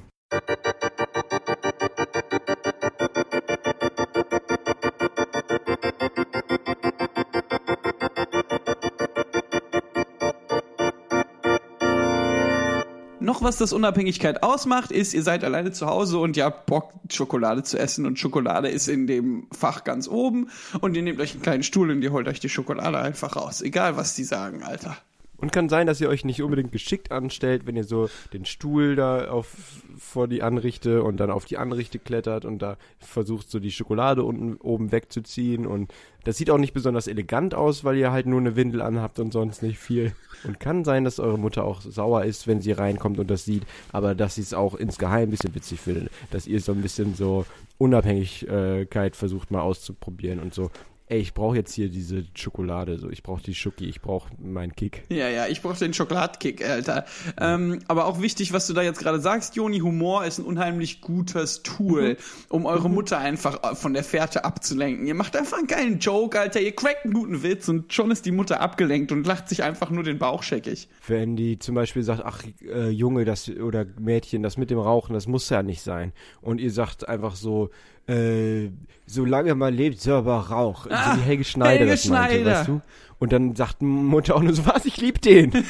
[13.34, 16.92] Noch was das Unabhängigkeit ausmacht, ist, ihr seid alleine zu Hause und ihr habt Bock,
[17.10, 21.32] Schokolade zu essen und Schokolade ist in dem Fach ganz oben und ihr nehmt euch
[21.32, 23.60] einen kleinen Stuhl und ihr holt euch die Schokolade einfach raus.
[23.60, 24.96] Egal, was die sagen, Alter.
[25.36, 28.94] Und kann sein, dass ihr euch nicht unbedingt geschickt anstellt, wenn ihr so den Stuhl
[28.94, 33.58] da auf, vor die Anrichte und dann auf die Anrichte klettert und da versucht so
[33.58, 35.66] die Schokolade unten oben wegzuziehen.
[35.66, 35.92] Und
[36.22, 39.32] das sieht auch nicht besonders elegant aus, weil ihr halt nur eine Windel anhabt und
[39.32, 40.12] sonst nicht viel.
[40.44, 43.64] Und kann sein, dass eure Mutter auch sauer ist, wenn sie reinkommt und das sieht,
[43.92, 47.14] aber dass sie es auch insgeheim ein bisschen witzig findet, dass ihr so ein bisschen
[47.14, 47.44] so
[47.78, 50.70] Unabhängigkeit versucht mal auszuprobieren und so
[51.06, 54.74] ey, ich brauche jetzt hier diese Schokolade, so, ich brauche die Schoki, ich brauche meinen
[54.74, 55.04] Kick.
[55.10, 57.04] Ja, ja, ich brauche den Schokoladkick, Alter.
[57.38, 61.02] Ähm, aber auch wichtig, was du da jetzt gerade sagst, Joni, Humor ist ein unheimlich
[61.02, 62.16] gutes Tool,
[62.48, 65.06] um eure Mutter einfach von der Fährte abzulenken.
[65.06, 68.24] Ihr macht einfach einen geilen Joke, Alter, ihr crackt einen guten Witz und schon ist
[68.24, 70.88] die Mutter abgelenkt und lacht sich einfach nur den Bauch scheckig.
[71.06, 75.12] Wenn die zum Beispiel sagt, ach, äh, Junge, das oder Mädchen, das mit dem Rauchen,
[75.12, 76.12] das muss ja nicht sein.
[76.40, 77.70] Und ihr sagt einfach so,
[78.06, 78.70] äh,
[79.06, 80.86] solange man lebt, soll aber Rauch.
[80.90, 82.58] Ah, so wie Helge Schneider Helge das meinte, Schneider.
[82.58, 82.80] weißt du?
[83.18, 85.52] Und dann sagt Mutter auch nur so, was, ich lieb den.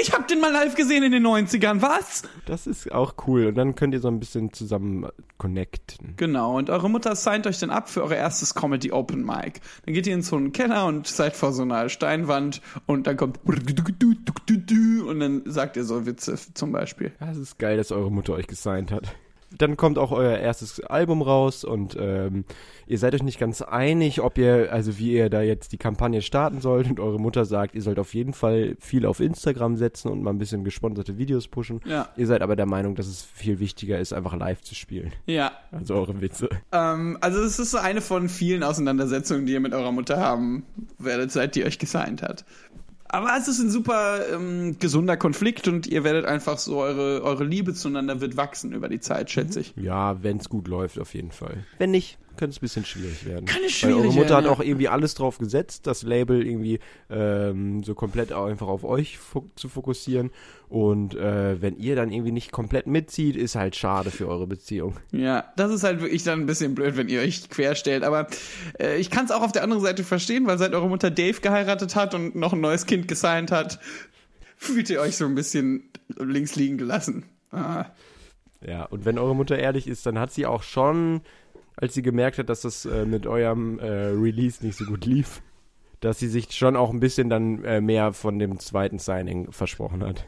[0.00, 2.22] Ich hab den mal live gesehen in den 90ern, was?
[2.46, 3.46] Das ist auch cool.
[3.46, 6.14] Und dann könnt ihr so ein bisschen zusammen connecten.
[6.16, 9.60] Genau, und eure Mutter signed euch dann ab für euer erstes Comedy Open Mic.
[9.84, 13.16] Dann geht ihr in so einen Keller und seid vor so einer Steinwand und dann
[13.16, 17.12] kommt und dann sagt ihr so Witze zum Beispiel.
[17.20, 19.14] Ja, es ist geil, dass eure Mutter euch gesigned hat.
[19.58, 22.44] Dann kommt auch euer erstes Album raus und ähm,
[22.86, 26.22] ihr seid euch nicht ganz einig, ob ihr, also wie ihr da jetzt die Kampagne
[26.22, 30.10] starten sollt und eure Mutter sagt, ihr sollt auf jeden Fall viel auf Instagram setzen
[30.10, 31.80] und mal ein bisschen gesponserte Videos pushen.
[31.84, 32.08] Ja.
[32.16, 35.12] Ihr seid aber der Meinung, dass es viel wichtiger ist, einfach live zu spielen.
[35.26, 36.48] Ja, Also eure Witze.
[36.72, 40.64] ähm, also es ist so eine von vielen Auseinandersetzungen, die ihr mit eurer Mutter haben
[40.98, 42.44] werdet, seit die euch gesigned hat.
[43.12, 47.44] Aber es ist ein super ähm, gesunder Konflikt und ihr werdet einfach so, eure, eure
[47.44, 49.74] Liebe zueinander wird wachsen über die Zeit, schätze ich.
[49.76, 51.64] Ja, wenn es gut läuft, auf jeden Fall.
[51.76, 53.46] Wenn nicht, könnte es ein bisschen schwierig werden.
[53.46, 56.46] Kann es Weil schwierig eure Mutter werden, hat auch irgendwie alles drauf gesetzt, das Label
[56.46, 60.30] irgendwie ähm, so komplett einfach auf euch fo zu fokussieren.
[60.68, 64.96] Und äh, wenn ihr dann irgendwie nicht komplett mitzieht, ist halt schade für eure Beziehung.
[65.10, 68.04] Ja, das ist halt wirklich dann ein bisschen blöd, wenn ihr euch querstellt.
[68.04, 68.26] Aber
[68.80, 71.40] äh, ich kann es auch auf der anderen Seite verstehen, weil seit eure Mutter Dave
[71.40, 73.80] geheiratet hat und noch ein neues Kind gesigned hat,
[74.56, 77.24] fühlt ihr euch so ein bisschen links liegen gelassen.
[77.50, 77.86] Ah.
[78.66, 81.22] Ja, und wenn eure Mutter ehrlich ist, dann hat sie auch schon,
[81.82, 85.42] als sie gemerkt hat, dass das äh, mit eurem äh, Release nicht so gut lief,
[85.98, 90.04] dass sie sich schon auch ein bisschen dann äh, mehr von dem zweiten Signing versprochen
[90.04, 90.24] hat.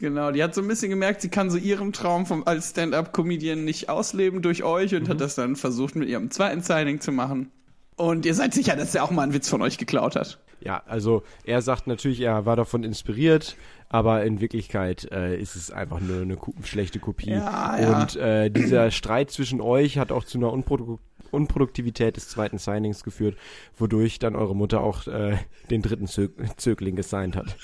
[0.00, 3.64] Genau, die hat so ein bisschen gemerkt, sie kann so ihren Traum vom, als Stand-up-Comedian
[3.64, 7.52] nicht ausleben durch euch und hat das dann versucht mit ihrem zweiten Signing zu machen.
[7.94, 10.41] Und ihr seid sicher, dass er auch mal einen Witz von euch geklaut hat.
[10.64, 13.56] Ja, also er sagt natürlich, er war davon inspiriert,
[13.88, 17.30] aber in Wirklichkeit äh, ist es einfach nur eine ku- schlechte Kopie.
[17.30, 18.00] Ja, ja.
[18.00, 20.98] Und äh, dieser Streit zwischen euch hat auch zu einer Unprodu
[21.30, 23.38] Unproduktivität des zweiten Signings geführt,
[23.78, 25.38] wodurch dann eure Mutter auch äh,
[25.70, 27.56] den dritten Zö Zögling gesigned hat.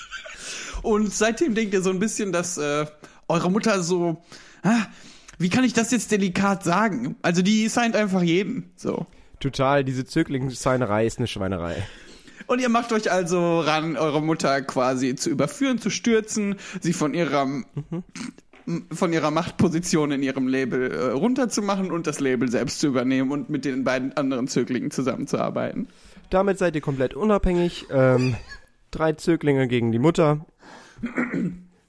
[0.81, 2.87] Und seitdem denkt ihr so ein bisschen, dass äh,
[3.27, 4.23] eure Mutter so,
[4.63, 4.87] ah,
[5.37, 7.15] wie kann ich das jetzt delikat sagen?
[7.21, 8.71] Also die signed einfach jeden.
[8.75, 9.05] So.
[9.39, 11.85] Total, diese Zögling-Signerei ist eine Schweinerei.
[12.47, 17.13] Und ihr macht euch also ran, eure Mutter quasi zu überführen, zu stürzen, sie von
[17.13, 17.47] ihrer,
[18.91, 23.49] von ihrer Machtposition in ihrem Label äh, runterzumachen und das Label selbst zu übernehmen und
[23.49, 25.87] mit den beiden anderen Zöglingen zusammenzuarbeiten.
[26.29, 27.87] Damit seid ihr komplett unabhängig.
[27.91, 28.35] Ähm,
[28.91, 30.45] drei Zöglinge gegen die Mutter.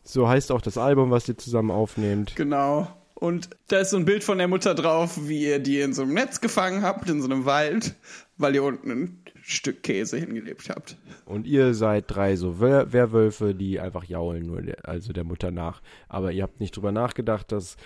[0.02, 2.34] So heißt auch das Album, was ihr zusammen aufnehmt.
[2.36, 2.88] Genau.
[3.14, 6.02] Und da ist so ein Bild von der Mutter drauf, wie ihr die in so
[6.02, 7.94] einem Netz gefangen habt, in so einem Wald,
[8.40, 10.96] weil ihr unten ein Stück Käse hingelebt habt.
[11.24, 15.50] Und ihr seid drei so Wer Werwölfe, die einfach jaulen, nur der, also der Mutter
[15.50, 15.82] nach.
[16.08, 17.76] Aber ihr habt nicht drüber nachgedacht, dass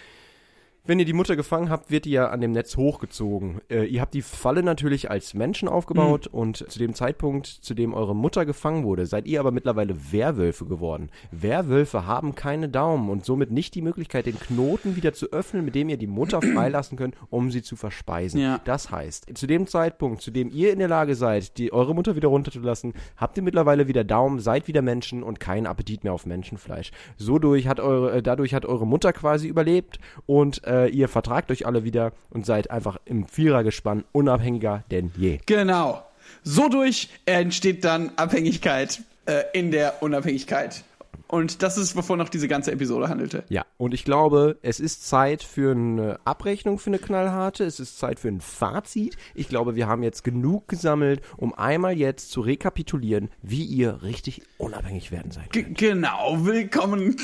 [0.86, 3.62] wenn ihr die Mutter gefangen habt, wird die ja an dem Netz hochgezogen.
[3.70, 7.94] Äh, ihr habt die Falle natürlich als Menschen aufgebaut und zu dem Zeitpunkt, zu dem
[7.94, 11.10] eure Mutter gefangen wurde, seid ihr aber mittlerweile Werwölfe geworden.
[11.30, 15.74] Werwölfe haben keine Daumen und somit nicht die Möglichkeit, den Knoten wieder zu öffnen, mit
[15.74, 18.40] dem ihr die Mutter freilassen könnt, um sie zu verspeisen.
[18.40, 18.60] Ja.
[18.64, 22.14] Das heißt, zu dem Zeitpunkt, zu dem ihr in der Lage seid, die eure Mutter
[22.14, 26.26] wieder runterzulassen, habt ihr mittlerweile wieder Daumen, seid wieder Menschen und keinen Appetit mehr auf
[26.26, 26.90] Menschenfleisch.
[27.16, 31.50] So durch hat eure, äh, dadurch hat eure Mutter quasi überlebt und äh, ihr vertragt
[31.50, 35.38] euch alle wieder und seid einfach im Vierergespann unabhängiger denn je.
[35.46, 36.04] Genau.
[36.42, 40.84] So durch entsteht dann Abhängigkeit äh, in der Unabhängigkeit.
[41.26, 43.44] Und das ist, wovon noch diese ganze Episode handelte.
[43.48, 47.64] Ja, und ich glaube, es ist Zeit für eine Abrechnung für eine knallharte.
[47.64, 49.16] Es ist Zeit für ein Fazit.
[49.34, 54.42] Ich glaube, wir haben jetzt genug gesammelt, um einmal jetzt zu rekapitulieren, wie ihr richtig
[54.58, 55.50] unabhängig werden seid.
[55.50, 56.44] Genau.
[56.44, 57.16] Willkommen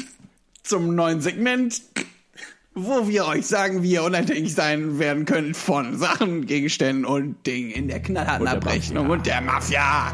[0.62, 1.82] zum neuen Segment,
[2.86, 7.70] wo wir euch sagen, wie ihr unabhängig sein werden könnt von Sachen, Gegenständen und Dingen
[7.70, 9.16] in der knallharten Und der Abrechnung Mafia.
[9.16, 10.12] und der Mafia.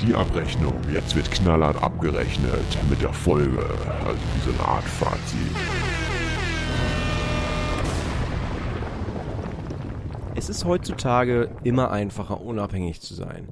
[0.00, 0.74] Die Abrechnung.
[0.92, 3.64] Jetzt wird knallhart abgerechnet mit der Folge.
[4.04, 5.38] Also wie so eine Art Fazit.
[10.34, 13.48] Es ist heutzutage immer einfacher, unabhängig zu sein.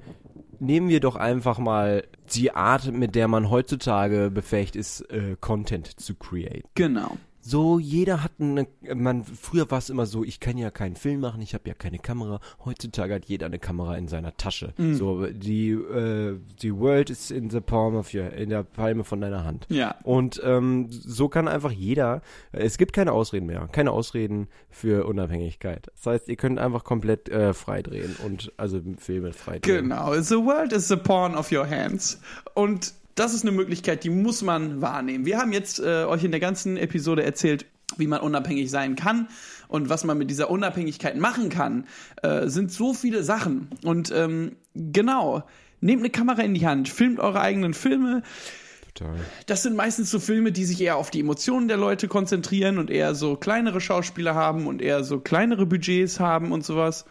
[0.59, 6.01] Nehmen wir doch einfach mal die Art, mit der man heutzutage befähigt ist, äh, Content
[6.01, 6.65] zu create.
[6.75, 7.17] Genau.
[7.43, 11.21] So, jeder hat eine, man, früher war es immer so, ich kann ja keinen Film
[11.21, 12.41] machen, ich habe ja keine Kamera.
[12.65, 14.75] Heutzutage hat jeder eine Kamera in seiner Tasche.
[14.77, 19.21] So, die, äh, die World is in the palm of your, in der Palme von
[19.21, 19.67] deiner Hand.
[19.71, 19.95] Ja.
[20.03, 22.23] Und ähm, so kann einfach jeder,
[22.53, 25.91] es gibt keine Ausreden mehr, keine Ausreden für Unabhängigkeit.
[25.95, 29.89] Das heißt, ihr könnt einfach komplett äh, frei drehen und also Filme frei drehen.
[29.89, 30.15] Genau.
[30.21, 32.21] The world is the pawn of your hands.
[32.55, 35.27] Und das ist eine Möglichkeit, die muss man wahrnehmen.
[35.27, 39.29] Wir haben jetzt äh, euch in der ganzen Episode erzählt, wie man unabhängig sein kann
[39.69, 41.87] und was man mit dieser Unabhängigkeit machen kann,
[42.23, 43.69] äh, sind so viele Sachen.
[43.85, 45.43] Und ähm, genau,
[45.81, 48.23] nehmt eine Kamera in die Hand, filmt eure eigenen Filme.
[48.95, 49.17] Total.
[49.47, 52.91] Das sind meistens so Filme, die sich eher auf die Emotionen der Leute konzentrieren und
[52.91, 57.05] eher so kleinere Schauspieler haben und eher so kleinere Budgets haben und sowas.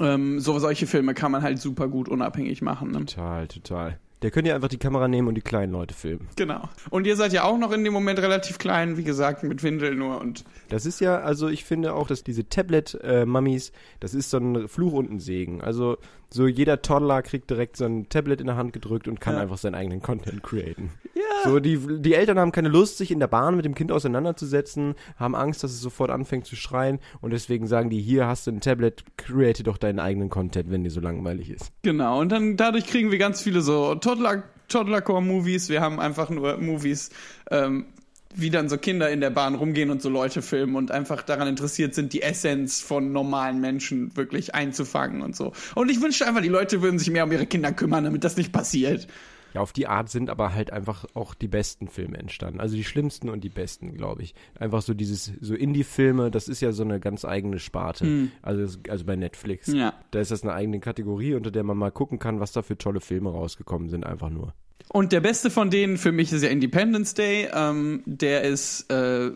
[0.00, 2.90] Ähm, so solche Filme kann man halt super gut unabhängig machen.
[2.90, 3.04] Ne?
[3.04, 3.98] Total, total.
[4.22, 6.28] Der könnt ihr einfach die Kamera nehmen und die kleinen Leute filmen.
[6.36, 6.68] Genau.
[6.90, 9.94] Und ihr seid ja auch noch in dem Moment relativ klein, wie gesagt, mit Windel
[9.94, 14.38] nur und Das ist ja, also ich finde auch, dass diese Tablet-Mummies, das ist so
[14.38, 15.60] ein Fluch und ein Segen.
[15.60, 15.98] Also
[16.30, 19.40] so jeder Toddler kriegt direkt so ein Tablet in der Hand gedrückt und kann Ja.
[19.42, 20.90] einfach seinen eigenen Content createn.
[21.14, 21.22] Ja.
[21.50, 24.94] So, die, die Eltern haben keine Lust, sich in der Bahn mit dem Kind auseinanderzusetzen,
[25.16, 28.50] haben Angst, dass es sofort anfängt zu schreien und deswegen sagen die, hier hast du
[28.52, 31.70] ein Tablet, create doch deinen eigenen Content, wenn dir so langweilig ist.
[31.82, 32.18] genau.
[32.20, 35.68] Und dann dadurch kriegen wir ganz viele so Toddler, Toddlercore-Movies.
[35.68, 37.10] Wir haben einfach nur Movies,
[37.50, 37.86] ähm,
[38.34, 41.48] wie dann so Kinder in der Bahn rumgehen und so Leute filmen und einfach daran
[41.48, 45.52] interessiert sind, die Essenz von normalen Menschen wirklich einzufangen und so.
[45.74, 48.36] Und ich wünschte einfach, die Leute würden sich mehr um ihre Kinder kümmern, damit das
[48.36, 49.06] nicht passiert.
[49.54, 52.60] Ja, auf die Art sind aber halt einfach auch die besten Filme entstanden.
[52.60, 54.34] Also die schlimmsten und die besten, glaube ich.
[54.58, 58.30] Einfach so dieses, so Indie-Filme, das ist ja so eine ganz eigene Sparte.
[58.40, 59.66] Also, also bei Netflix.
[59.66, 59.92] Ja.
[60.10, 62.78] Da ist das eine eigene Kategorie, unter der man mal gucken kann, was da für
[62.78, 64.54] tolle Filme rausgekommen sind, einfach nur.
[64.88, 67.48] Und der beste von denen für mich ist ja Independence Day.
[67.52, 69.30] Ähm, der ist äh,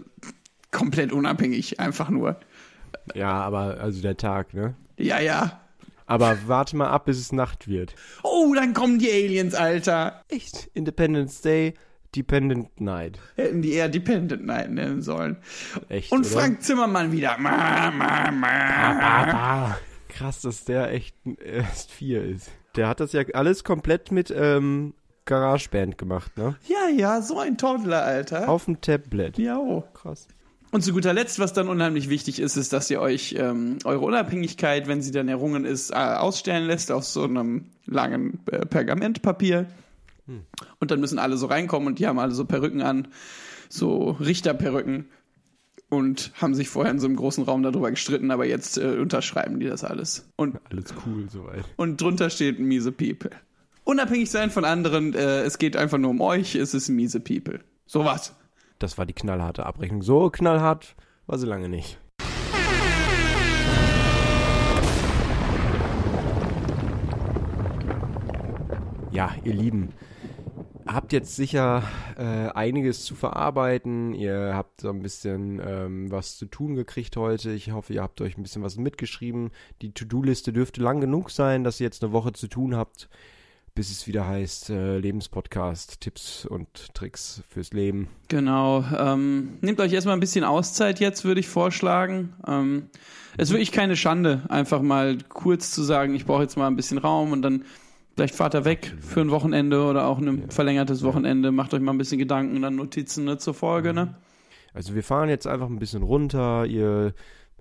[0.70, 2.38] komplett unabhängig, einfach nur.
[3.14, 4.74] Ja, aber also der Tag, ne?
[4.98, 5.60] Ja, ja.
[6.06, 7.94] Aber warte mal ab, bis es Nacht wird.
[8.22, 10.22] Oh, dann kommen die Aliens, Alter.
[10.28, 10.70] Echt?
[10.74, 11.74] Independence Day,
[12.14, 13.18] Dependent Night.
[13.34, 15.36] Hätten die eher Dependent Night nennen sollen.
[15.88, 16.28] Echt, Und oder?
[16.28, 17.36] Frank Zimmermann wieder.
[17.38, 18.48] Ma, ma, ma.
[18.48, 19.78] Ah,
[20.08, 22.50] krass, dass der echt erst vier ist.
[22.76, 24.94] Der hat das ja alles komplett mit ähm,
[25.26, 26.56] GarageBand gemacht, ne?
[26.66, 28.48] Ja, ja, so ein Toddler, Alter.
[28.48, 29.38] Auf dem Tablet.
[29.38, 29.84] Ja, oh.
[29.94, 30.28] Krass.
[30.72, 34.04] Und zu guter Letzt, was dann unheimlich wichtig ist, ist, dass ihr euch ähm, eure
[34.04, 39.66] Unabhängigkeit, wenn sie dann errungen ist, äh, ausstellen lässt auf so einem langen äh, Pergamentpapier.
[40.80, 43.06] Und dann müssen alle so reinkommen und die haben alle so Perücken an,
[43.68, 45.06] so Richterperücken
[45.88, 49.60] und haben sich vorher in so einem großen Raum darüber gestritten, aber jetzt äh, unterschreiben
[49.60, 50.28] die das alles.
[50.34, 51.64] Und, Alles cool soweit.
[51.76, 53.30] und drunter steht miese People.
[53.86, 57.60] Unabhängig sein von anderen, äh, es geht einfach nur um euch, es ist miese People.
[57.86, 58.34] Sowas.
[58.80, 60.02] Das war die knallharte Abrechnung.
[60.02, 60.96] So knallhart
[61.28, 61.96] war sie lange nicht.
[69.12, 69.90] Ja, ihr Lieben,
[70.84, 71.84] habt jetzt sicher
[72.18, 74.14] äh, einiges zu verarbeiten.
[74.14, 77.52] Ihr habt so ein bisschen ähm, was zu tun gekriegt heute.
[77.52, 79.52] Ich hoffe, ihr habt euch ein bisschen was mitgeschrieben.
[79.80, 83.08] Die To-Do-Liste dürfte lang genug sein, dass ihr jetzt eine Woche zu tun habt,
[83.76, 88.08] bis es wieder heißt äh, Lebenspodcast, Tipps und Tricks fürs Leben.
[88.28, 88.82] Genau.
[88.98, 92.32] Ähm, nehmt euch erstmal ein bisschen Auszeit jetzt, würde ich vorschlagen.
[92.48, 92.88] Ähm,
[93.36, 96.74] es ist wirklich keine Schande, einfach mal kurz zu sagen, ich brauche jetzt mal ein
[96.74, 97.64] bisschen Raum und dann
[98.16, 101.52] vielleicht fahrt ihr weg für ein Wochenende oder auch ein verlängertes Wochenende.
[101.52, 103.92] Macht euch mal ein bisschen Gedanken dann Notizen ne, zur Folge.
[103.92, 104.14] Ne?
[104.72, 106.64] Also wir fahren jetzt einfach ein bisschen runter.
[106.64, 107.12] Ihr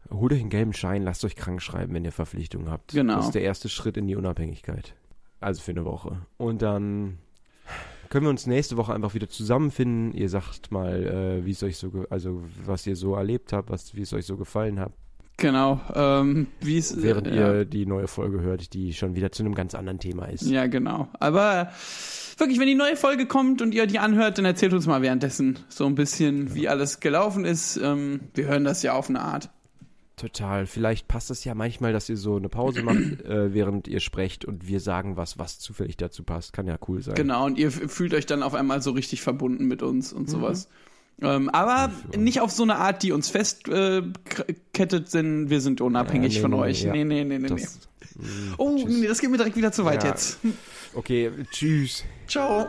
[0.09, 2.93] holt euch einen gelben Schein, lasst euch krank schreiben, wenn ihr Verpflichtungen habt.
[2.93, 3.17] Genau.
[3.17, 4.95] Das ist der erste Schritt in die Unabhängigkeit.
[5.45, 6.17] Also für eine Woche.
[6.37, 7.19] Und dann
[8.09, 10.11] können wir uns nächste Woche einfach wieder zusammenfinden.
[10.11, 13.93] Ihr sagt mal, äh, wie es euch so, also was ihr so erlebt habt, was,
[13.93, 14.91] wie es euch so gefallen hat,
[15.37, 15.81] Genau.
[15.93, 17.53] Ähm, wie es während äh, ja.
[17.53, 20.43] ihr die neue Folge hört, die schon wieder zu einem ganz anderen Thema ist.
[20.43, 21.09] Ja, genau.
[21.19, 21.71] Aber
[22.37, 25.59] wirklich, wenn die neue Folge kommt und ihr die anhört, dann erzählt uns mal währenddessen
[25.67, 27.77] so ein bisschen, wie alles gelaufen ist.
[27.77, 29.49] Ähm, wir hören das ja auf eine Art.
[30.15, 30.65] Total.
[30.65, 34.45] Vielleicht passt es ja manchmal, dass ihr so eine Pause macht, äh, während ihr sprecht
[34.45, 36.53] und wir sagen was, was zufällig dazu passt.
[36.53, 37.15] Kann ja cool sein.
[37.15, 40.31] Genau, und ihr fühlt euch dann auf einmal so richtig verbunden mit uns und mhm.
[40.31, 40.69] sowas.
[41.21, 44.17] Ähm, aber ja, nicht auf so eine Art, die uns festkettet,
[44.77, 46.83] äh, denn wir sind unabhängig ja, nee, von nee, euch.
[46.83, 46.91] Ja.
[46.91, 47.79] Nee, nee, nee, nee, das,
[48.17, 48.25] nee.
[48.25, 48.97] Mh, mm, oh, tschüss.
[48.99, 50.39] nee, das geht mir direkt wieder zu weit jetzt.
[50.93, 52.03] Okay, tschüss.
[52.27, 52.67] Ciao.